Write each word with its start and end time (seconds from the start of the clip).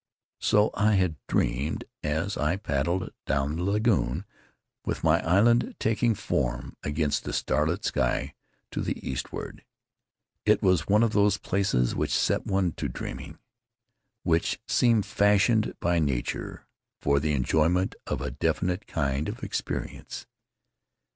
So 0.39 0.71
I 0.73 0.95
had 0.95 1.15
dreamed 1.27 1.83
as 2.01 2.35
I 2.35 2.55
paddled 2.55 3.11
down 3.27 3.55
the 3.55 3.63
lagoon, 3.63 4.25
with 4.83 5.03
my 5.03 5.23
island 5.23 5.75
taking 5.79 6.15
form 6.15 6.75
against 6.81 7.23
the 7.23 7.31
starlit 7.31 7.85
sky 7.85 8.33
to 8.71 8.81
the 8.81 8.97
eastward. 9.07 9.63
It 10.43 10.63
was 10.63 10.87
one 10.87 11.03
of 11.03 11.13
those 11.13 11.37
places 11.37 11.93
which 11.93 12.15
set 12.17 12.47
one 12.47 12.71
to 12.77 12.87
dreaming, 12.87 13.37
which 14.23 14.59
seem 14.67 15.03
fashioned 15.03 15.75
by 15.79 15.99
nature 15.99 16.65
for 16.99 17.19
the 17.19 17.33
enjoyment 17.33 17.93
of 18.07 18.21
a 18.21 18.31
definite 18.31 18.87
kind 18.87 19.29
of 19.29 19.43
experience. 19.43 20.25